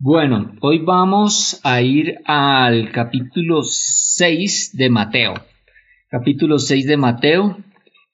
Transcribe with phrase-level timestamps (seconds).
[0.00, 5.34] Bueno, hoy vamos a ir al capítulo 6 de Mateo.
[6.08, 7.58] Capítulo 6 de Mateo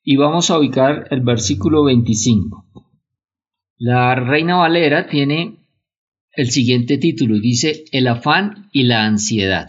[0.03, 2.65] y vamos a ubicar el versículo 25.
[3.77, 5.59] La Reina Valera tiene
[6.33, 9.69] el siguiente título y dice El afán y la ansiedad.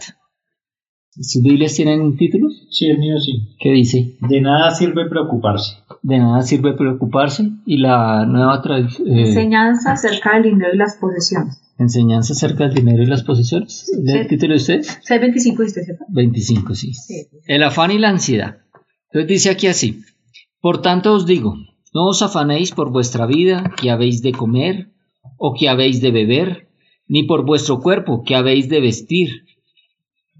[1.10, 2.66] ¿Sus Biblias tienen títulos?
[2.70, 3.54] Sí, el mío sí.
[3.58, 4.16] ¿Qué dice?
[4.20, 5.76] De nada sirve preocuparse.
[6.00, 9.06] De nada sirve preocuparse y la nueva traducción...
[9.06, 11.65] Enseñanza acerca del dinero y las posesiones.
[11.78, 13.90] Enseñanza acerca del dinero y las posesiones.
[13.92, 14.28] ¿El Sí.
[14.28, 14.86] título de ustedes?
[15.02, 16.04] 625 dice, ¿cierto?
[16.08, 16.94] 25, sí.
[16.94, 17.26] Sí.
[17.46, 18.58] El afán y la ansiedad.
[19.12, 20.02] Entonces dice aquí así,
[20.60, 21.54] por tanto os digo,
[21.92, 24.88] no os afanéis por vuestra vida, que habéis de comer,
[25.38, 26.68] o que habéis de beber,
[27.08, 29.44] ni por vuestro cuerpo, que habéis de vestir.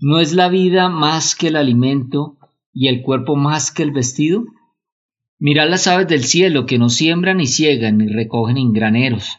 [0.01, 2.37] ¿No es la vida más que el alimento
[2.73, 4.45] y el cuerpo más que el vestido?
[5.39, 9.39] Mirad las aves del cielo, que no siembran ni ciegan ni recogen en graneros,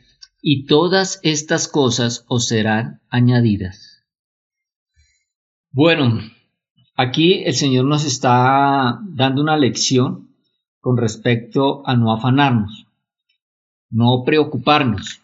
[0.41, 4.03] y todas estas cosas os serán añadidas.
[5.71, 6.19] Bueno,
[6.95, 10.35] aquí el Señor nos está dando una lección
[10.79, 12.87] con respecto a no afanarnos,
[13.89, 15.21] no preocuparnos.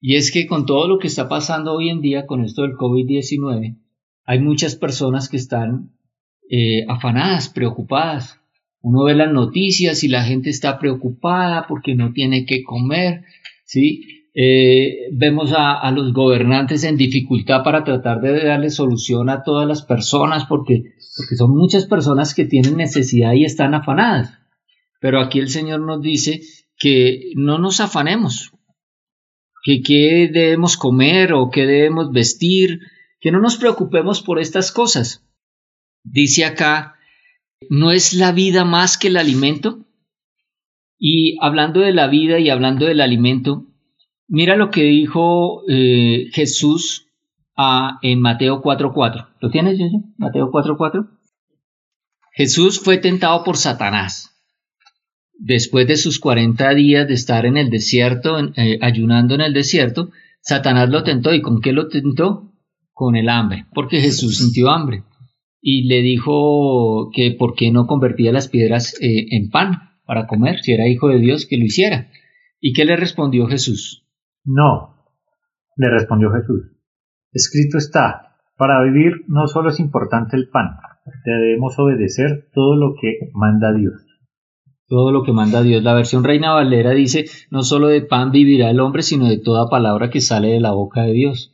[0.00, 2.72] Y es que con todo lo que está pasando hoy en día con esto del
[2.72, 3.76] COVID-19,
[4.24, 5.92] hay muchas personas que están
[6.48, 8.38] eh, afanadas, preocupadas.
[8.80, 13.24] Uno ve las noticias y la gente está preocupada porque no tiene que comer,
[13.64, 14.21] ¿sí?
[14.34, 19.68] Eh, vemos a, a los gobernantes en dificultad para tratar de darle solución a todas
[19.68, 24.38] las personas porque, porque son muchas personas que tienen necesidad y están afanadas.
[25.00, 26.40] Pero aquí el Señor nos dice
[26.78, 28.52] que no nos afanemos,
[29.62, 32.80] que qué debemos comer o qué debemos vestir,
[33.20, 35.24] que no nos preocupemos por estas cosas.
[36.04, 36.96] Dice acá,
[37.68, 39.86] ¿no es la vida más que el alimento?
[40.98, 43.66] Y hablando de la vida y hablando del alimento,
[44.32, 47.06] mira lo que dijo eh, Jesús
[47.56, 49.28] ah, en Mateo 4.4.
[49.40, 50.00] ¿Lo tienes, Yoyo?
[50.16, 51.08] Mateo 4.4.
[52.32, 54.32] Jesús fue tentado por Satanás
[55.42, 60.10] después de sus 40 días de estar en el desierto, eh, ayunando en el desierto,
[60.40, 61.34] Satanás lo tentó.
[61.34, 62.52] ¿Y con qué lo tentó?
[62.92, 65.02] Con el hambre, porque Jesús sintió hambre.
[65.60, 70.60] Y le dijo que por qué no convertía las piedras eh, en pan para comer,
[70.60, 72.10] si era hijo de Dios, que lo hiciera.
[72.60, 74.04] ¿Y qué le respondió Jesús?
[74.44, 74.96] No,
[75.76, 76.72] le respondió Jesús.
[77.32, 80.76] Escrito está, para vivir no solo es importante el pan,
[81.24, 83.94] debemos obedecer todo lo que manda Dios.
[84.86, 85.82] Todo lo que manda Dios.
[85.82, 89.70] La versión Reina Valera dice, no solo de pan vivirá el hombre, sino de toda
[89.70, 91.52] palabra que sale de la boca de Dios.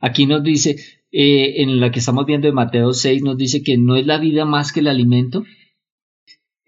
[0.00, 0.76] Aquí nos dice,
[1.12, 4.18] eh, en la que estamos viendo de Mateo 6, nos dice que no es la
[4.18, 5.44] vida más que el alimento.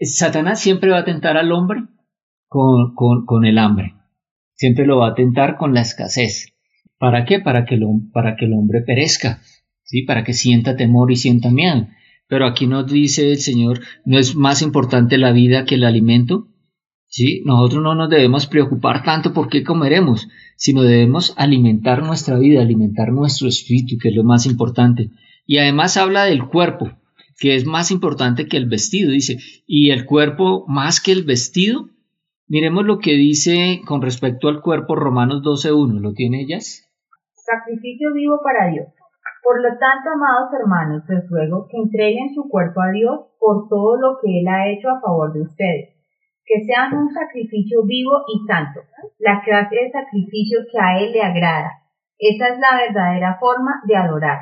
[0.00, 1.84] Satanás siempre va a tentar al hombre
[2.49, 3.97] con, con, con el hambre.
[4.58, 6.52] Siempre lo va a tentar con la escasez.
[6.98, 7.38] ¿Para qué?
[7.38, 7.78] Para que,
[8.12, 9.41] para que el hombre perezca,
[9.84, 10.02] ¿sí?
[10.02, 11.86] Para que sienta temor y sienta miedo.
[12.26, 16.48] Pero aquí nos dice el Señor, ¿no es más importante la vida que el alimento?
[17.06, 17.41] ¿Sí?
[17.46, 23.12] Nosotros no nos debemos preocupar tanto por qué comeremos, sino debemos alimentar nuestra vida, alimentar
[23.12, 25.10] nuestro espíritu, que es lo más importante.
[25.46, 26.90] Y además habla del cuerpo,
[27.38, 29.38] que es más importante que el vestido, dice,
[29.69, 31.88] y el cuerpo más que el vestido.
[32.48, 36.88] Miremos lo que dice con respecto al cuerpo Romanos 12.1, ¿lo tiene ellas?
[37.48, 38.88] sacrificio vivo para Dios.
[39.42, 43.96] Por lo tanto, amados hermanos, les ruego que entreguen su cuerpo a Dios por todo
[43.96, 45.96] lo que Él ha hecho a favor de ustedes.
[46.44, 48.80] Que sean un sacrificio vivo y santo,
[49.18, 51.70] la clase de sacrificio que a Él le agrada.
[52.18, 54.38] Esa es la verdadera forma de adorar.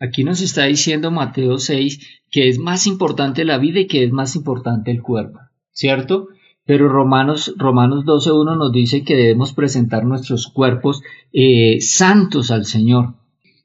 [0.00, 4.10] Aquí nos está diciendo Mateo 6 que es más importante la vida y que es
[4.10, 5.38] más importante el cuerpo,
[5.70, 6.28] ¿cierto?
[6.66, 11.02] Pero Romanos, Romanos 12.1 nos dice que debemos presentar nuestros cuerpos
[11.32, 13.16] eh, santos al Señor.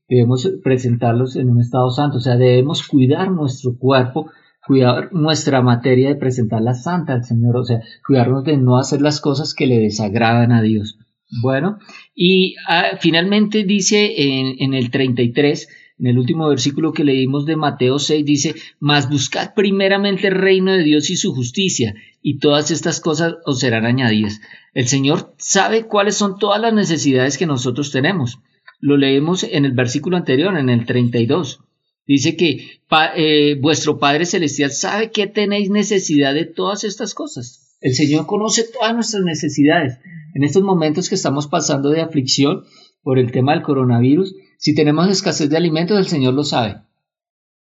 [0.07, 4.31] debemos presentarlos en un estado santo, o sea, debemos cuidar nuestro cuerpo,
[4.65, 9.21] cuidar nuestra materia de presentarla santa al Señor, o sea, cuidarnos de no hacer las
[9.21, 10.97] cosas que le desagradan a Dios.
[11.41, 11.77] Bueno,
[12.15, 15.67] y ah, finalmente dice en, en el 33,
[15.99, 20.71] en el último versículo que leímos de Mateo 6 dice, mas buscad primeramente el reino
[20.71, 24.39] de Dios y su justicia, y todas estas cosas os serán añadidas.
[24.73, 28.39] El Señor sabe cuáles son todas las necesidades que nosotros tenemos.
[28.79, 31.59] Lo leemos en el versículo anterior, en el 32.
[32.07, 32.81] Dice que
[33.17, 37.77] eh, vuestro Padre Celestial sabe que tenéis necesidad de todas estas cosas.
[37.81, 39.97] El Señor conoce todas nuestras necesidades.
[40.33, 42.63] En estos momentos que estamos pasando de aflicción
[43.03, 46.81] por el tema del coronavirus, si tenemos escasez de alimentos, el Señor lo sabe.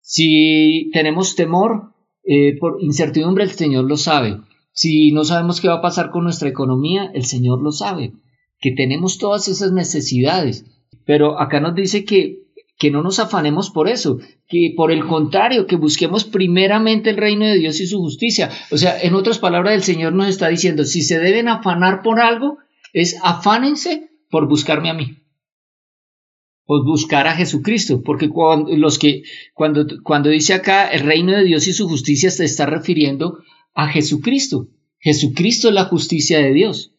[0.01, 1.93] Si tenemos temor
[2.23, 4.39] eh, por incertidumbre, el Señor lo sabe.
[4.73, 8.13] Si no sabemos qué va a pasar con nuestra economía, el Señor lo sabe.
[8.61, 10.67] Que tenemos todas esas necesidades.
[11.05, 12.45] Pero acá nos dice que,
[12.79, 17.45] que no nos afanemos por eso, que por el contrario, que busquemos primeramente el reino
[17.45, 18.51] de Dios y su justicia.
[18.71, 22.21] O sea, en otras palabras, el Señor nos está diciendo, si se deben afanar por
[22.21, 22.59] algo,
[22.93, 25.24] es afánense por buscarme a mí
[26.67, 29.23] pues buscar a Jesucristo, porque cuando, los que,
[29.53, 33.39] cuando, cuando dice acá el reino de Dios y su justicia se está refiriendo
[33.75, 34.69] a Jesucristo.
[34.99, 36.95] Jesucristo es la justicia de Dios.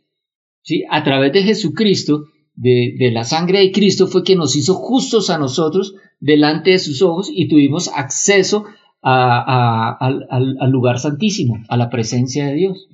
[0.62, 0.83] ¿sí?
[0.91, 5.29] A través de Jesucristo, de, de la sangre de Cristo, fue que nos hizo justos
[5.29, 8.65] a nosotros delante de sus ojos y tuvimos acceso
[9.01, 12.88] a, al, al lugar santísimo, a la presencia de Dios.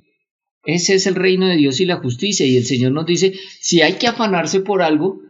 [0.64, 2.46] Ese es el reino de Dios y la justicia.
[2.46, 5.20] Y el Señor nos dice, si hay que afanarse por algo,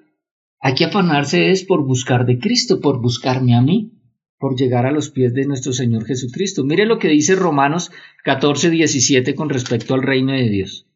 [0.65, 4.01] hay que afanarse es por buscar de Cristo, por buscarme a mí,
[4.39, 6.65] por llegar a los pies de nuestro Señor Jesucristo.
[6.65, 7.91] Mire lo que dice Romanos
[8.23, 10.89] 14, 17 con respecto al reino de Dios.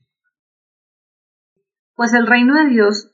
[1.96, 3.10] Pues el reino de Dios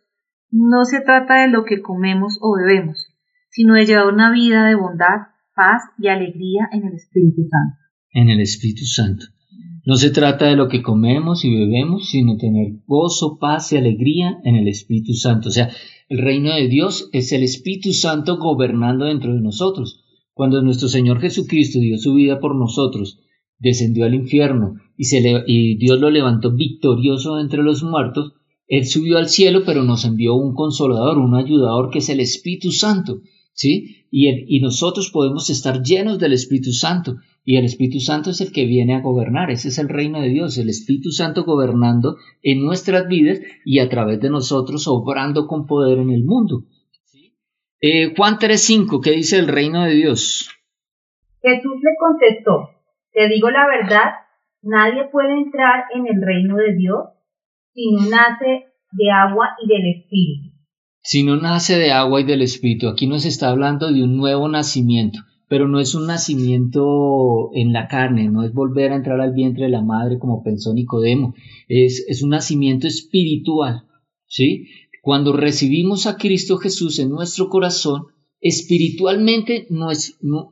[0.50, 3.08] no se trata de lo que comemos o bebemos,
[3.48, 7.78] sino de llevar una vida de bondad, paz y alegría en el Espíritu Santo.
[8.10, 9.24] En el Espíritu Santo.
[9.84, 14.38] No se trata de lo que comemos y bebemos, sino tener gozo, paz y alegría
[14.44, 15.48] en el Espíritu Santo.
[15.48, 15.70] O sea,
[16.08, 20.04] el reino de Dios es el Espíritu Santo gobernando dentro de nosotros.
[20.34, 23.18] Cuando nuestro Señor Jesucristo dio su vida por nosotros,
[23.58, 28.34] descendió al infierno y, se y Dios lo levantó victorioso entre los muertos,
[28.68, 32.70] Él subió al cielo, pero nos envió un consolador, un ayudador que es el Espíritu
[32.70, 33.20] Santo.
[33.54, 34.06] ¿Sí?
[34.10, 38.66] Y nosotros podemos estar llenos del Espíritu Santo y el Espíritu Santo es el que
[38.66, 43.08] viene a gobernar, ese es el reino de Dios, el Espíritu Santo gobernando en nuestras
[43.08, 46.64] vidas y a través de nosotros obrando con poder en el mundo.
[47.80, 50.50] Eh, Juan 3.5, ¿qué dice el reino de Dios?
[51.40, 52.70] Jesús le contestó,
[53.12, 54.12] te digo la verdad,
[54.62, 57.00] nadie puede entrar en el reino de Dios
[57.74, 60.56] si no nace de agua y del Espíritu.
[61.02, 64.48] Si no nace de agua y del Espíritu, aquí nos está hablando de un nuevo
[64.48, 65.18] nacimiento
[65.52, 69.64] pero no es un nacimiento en la carne, no es volver a entrar al vientre
[69.64, 71.34] de la madre como pensó Nicodemo,
[71.68, 73.82] es, es un nacimiento espiritual,
[74.26, 74.68] ¿sí?
[75.02, 78.04] Cuando recibimos a Cristo Jesús en nuestro corazón,
[78.40, 79.66] espiritualmente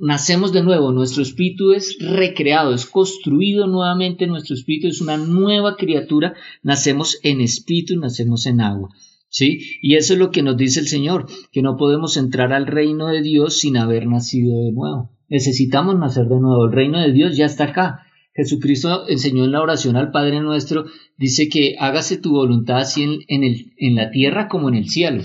[0.00, 5.76] nacemos de nuevo, nuestro espíritu es recreado, es construido nuevamente, nuestro espíritu es una nueva
[5.76, 8.90] criatura, nacemos en espíritu, nacemos en agua.
[9.30, 9.78] ¿Sí?
[9.80, 13.06] Y eso es lo que nos dice el Señor, que no podemos entrar al reino
[13.06, 15.10] de Dios sin haber nacido de nuevo.
[15.28, 16.66] Necesitamos nacer de nuevo.
[16.66, 18.06] El reino de Dios ya está acá.
[18.34, 23.44] Jesucristo enseñó en la oración al Padre nuestro, dice que hágase tu voluntad así en,
[23.44, 25.22] el, en la tierra como en el cielo.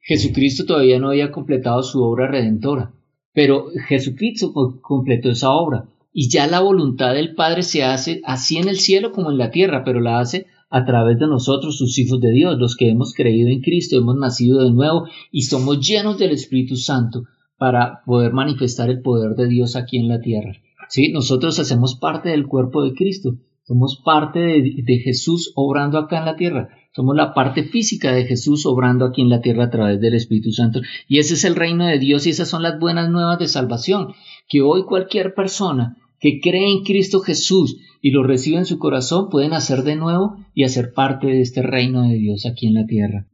[0.00, 2.92] Jesucristo todavía no había completado su obra redentora,
[3.32, 5.86] pero Jesucristo completó esa obra.
[6.12, 9.50] Y ya la voluntad del Padre se hace así en el cielo como en la
[9.50, 13.14] tierra, pero la hace a través de nosotros, sus hijos de Dios, los que hemos
[13.14, 17.24] creído en Cristo, hemos nacido de nuevo y somos llenos del Espíritu Santo
[17.56, 20.52] para poder manifestar el poder de Dios aquí en la tierra.
[20.88, 21.10] ¿Sí?
[21.12, 26.36] Nosotros hacemos parte del cuerpo de Cristo, somos parte de, Jesús obrando acá en la
[26.36, 30.14] tierra, somos la parte física de Jesús obrando aquí en la tierra a través del
[30.14, 30.80] Espíritu Santo.
[31.08, 34.14] Y ese es el reino de Dios y esas son las buenas nuevas de salvación,
[34.48, 39.28] que hoy cualquier persona que cree en Cristo Jesús y lo recibe en su corazón
[39.30, 42.86] pueden hacer de nuevo y hacer parte de este reino de Dios aquí en la
[42.86, 43.28] tierra.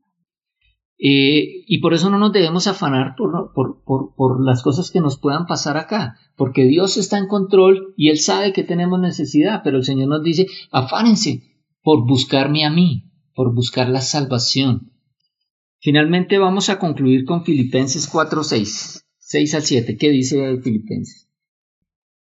[1.05, 5.19] Eh, y por eso no nos debemos afanar por, por, por, las cosas que nos
[5.19, 9.79] puedan pasar acá, porque Dios está en control y Él sabe que tenemos necesidad, pero
[9.79, 11.43] el Señor nos dice, afánense
[11.83, 14.93] por buscarme a mí, por buscar la salvación.
[15.81, 19.97] Finalmente vamos a concluir con Filipenses 4, 6, 6 al 7.
[19.97, 21.32] ¿Qué dice Filipenses?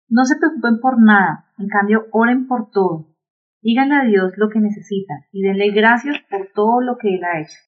[0.09, 3.09] No se preocupen por nada, en cambio oren por todo.
[3.61, 7.41] Díganle a Dios lo que necesitan y denle gracias por todo lo que Él ha
[7.41, 7.59] hecho.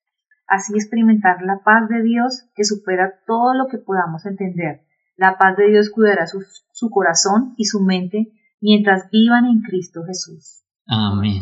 [0.47, 4.81] así experimentar la paz de Dios que supera todo lo que podamos entender.
[5.17, 6.43] La paz de Dios cuidará su,
[6.73, 10.65] su corazón y su mente mientras vivan en Cristo Jesús.
[10.87, 11.41] Amén.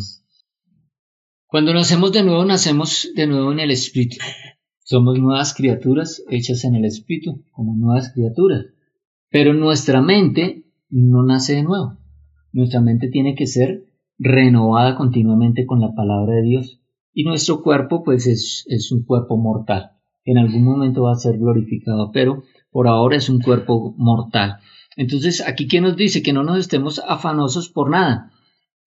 [1.47, 4.17] Cuando nacemos de nuevo, nacemos de nuevo en el Espíritu.
[4.81, 8.67] Somos nuevas criaturas hechas en el Espíritu, como nuevas criaturas.
[9.31, 11.99] Pero nuestra mente no nace de nuevo.
[12.52, 13.85] Nuestra mente tiene que ser
[14.18, 16.80] renovada continuamente con la palabra de Dios.
[17.12, 19.92] Y nuestro cuerpo, pues, es, un cuerpo mortal.
[20.25, 24.59] En algún momento va a ser glorificado, pero por ahora es un cuerpo mortal.
[24.97, 28.33] Entonces, aquí que nos dice que no nos estemos afanosos por nada,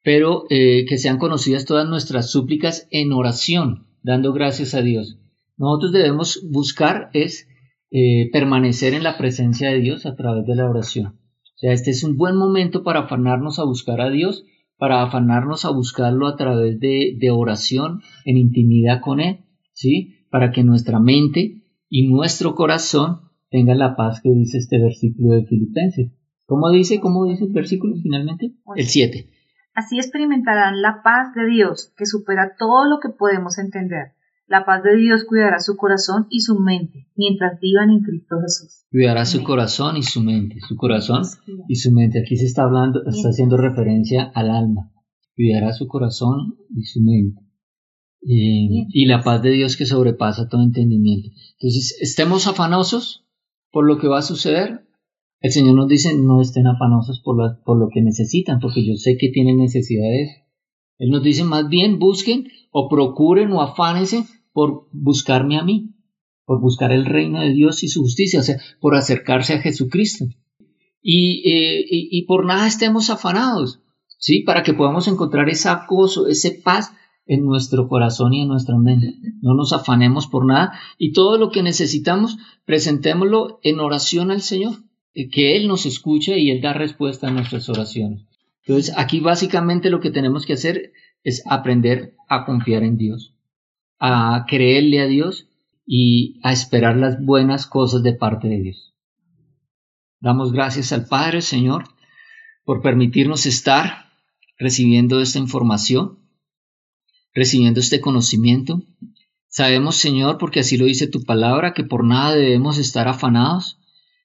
[0.03, 5.17] pero eh, que sean conocidas todas nuestras súplicas en oración, dando gracias a Dios.
[5.58, 7.48] Nosotros debemos buscar es
[7.91, 11.21] eh, permanecer en la presencia de Dios a través de la oración.
[11.62, 14.46] O sea, este es un buen momento para afanarnos a buscar a Dios,
[14.77, 20.25] para afanarnos a buscarlo a través de, de oración, en intimidad con Él, ¿sí?
[20.32, 25.46] Para que nuestra mente y nuestro corazón tengan la paz que dice este versículo de
[25.46, 26.12] Filipenses.
[26.48, 27.00] ¿Cómo dice?
[27.00, 28.56] ¿Cómo dice el versículo finalmente?
[28.75, 29.30] El 7.
[29.75, 34.13] Así experimentarán la paz de Dios, que supera todo lo que podemos entender.
[34.51, 38.84] La paz de Dios cuidará su corazón y su mente mientras vivan en Cristo Jesús.
[38.91, 40.58] Cuidará su corazón y su mente.
[40.67, 41.24] Su corazón
[41.70, 42.20] y su mente.
[42.20, 44.91] Aquí se está hablando, está haciendo referencia al alma.
[45.38, 47.39] Cuidará su corazón y su mente.
[48.24, 51.29] Eh, y la paz de Dios que sobrepasa todo entendimiento.
[51.53, 53.25] Entonces, estemos afanosos
[53.72, 54.86] por lo que va a suceder,
[55.39, 59.15] el Señor nos dice, no estén afanosos por, por lo que necesitan, porque yo sé
[59.17, 60.43] que tienen necesidades.
[60.98, 65.96] Él nos dice, más bien busquen o procuren o afánense por buscarme a mí,
[66.46, 70.25] por buscar el reino de Dios y su justicia, o sea, por acercarse a Jesucristo.
[71.01, 73.79] Y, eh, y, por nada estemos afanados,
[74.20, 74.41] ¿sí?
[74.41, 76.93] Para que podamos encontrar ese gozo, ese paz
[77.25, 79.15] en nuestro corazón y en nuestra mente.
[79.41, 84.74] No nos afanemos por nada y todo lo que necesitamos, presentémoslo en oración al Señor
[85.13, 88.25] que Él nos escucha y Él da respuesta a nuestras oraciones.
[88.65, 90.93] Entonces, aquí básicamente lo que tenemos que hacer
[91.24, 93.36] es aprender a confiar en Dios,
[94.03, 95.48] a creerle a Dios
[95.86, 98.96] y a esperar las buenas cosas de parte de Dios.
[100.20, 101.84] Damos gracias al Padre, Señor,
[102.65, 104.12] por permitirnos estar
[104.58, 106.17] recibiendo esta información,
[107.34, 108.81] recibiendo este conocimiento.
[109.48, 113.77] Sabemos, Señor, porque así lo dice tu palabra, que por nada debemos estar afanados,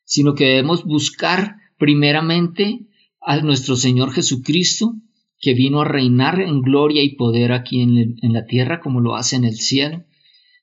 [0.05, 2.87] sino que debemos buscar primeramente
[3.21, 4.95] a nuestro Señor Jesucristo,
[5.39, 9.37] que vino a reinar en gloria y poder aquí en, la tierra como lo hace
[9.37, 10.05] en el cielo.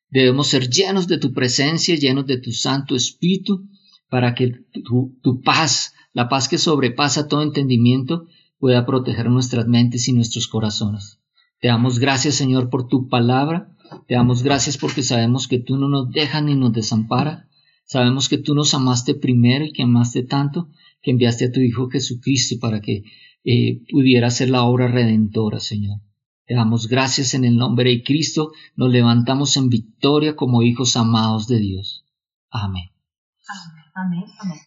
[0.09, 3.67] Debemos ser llenos de tu presencia, llenos de tu Santo Espíritu,
[4.09, 4.51] para que
[4.83, 8.27] tu, tu paz, la paz que sobrepasa todo entendimiento,
[8.59, 11.19] pueda proteger nuestras mentes y nuestros corazones.
[11.59, 13.75] Te damos gracias, Señor, por tu palabra.
[14.07, 17.45] Te damos gracias porque sabemos que tú no nos dejas ni nos desamparas
[17.85, 20.69] Sabemos que tú nos amaste primero y que amaste tanto
[21.01, 23.03] que enviaste a tu Hijo Jesucristo para que
[23.43, 25.99] eh, pudiera hacer la obra redentora, Señor.
[26.45, 31.47] Te damos gracias en el nombre de Cristo, nos levantamos en victoria como hijos amados
[31.47, 32.05] de Dios.
[32.49, 32.91] Amén.
[33.95, 34.25] Amén.
[34.39, 34.59] Amén.